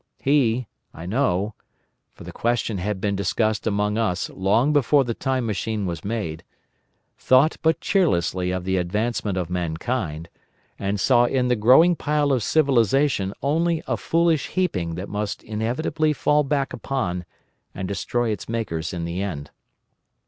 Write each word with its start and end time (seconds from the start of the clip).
He, 0.23 0.65
I 0.95 1.05
know—for 1.05 2.23
the 2.23 2.31
question 2.31 2.79
had 2.79 2.99
been 2.99 3.15
discussed 3.15 3.67
among 3.67 3.99
us 3.99 4.31
long 4.31 4.73
before 4.73 5.03
the 5.03 5.13
Time 5.13 5.45
Machine 5.45 5.85
was 5.85 6.03
made—thought 6.03 7.57
but 7.61 7.79
cheerlessly 7.81 8.49
of 8.49 8.63
the 8.63 8.77
Advancement 8.77 9.37
of 9.37 9.51
Mankind, 9.51 10.27
and 10.79 10.99
saw 10.99 11.25
in 11.25 11.49
the 11.49 11.55
growing 11.55 11.95
pile 11.95 12.31
of 12.31 12.41
civilisation 12.41 13.31
only 13.43 13.83
a 13.85 13.95
foolish 13.95 14.47
heaping 14.47 14.95
that 14.95 15.07
must 15.07 15.43
inevitably 15.43 16.13
fall 16.13 16.43
back 16.43 16.73
upon 16.73 17.23
and 17.75 17.87
destroy 17.87 18.31
its 18.31 18.49
makers 18.49 18.93
in 18.93 19.05
the 19.05 19.21
end. 19.21 19.51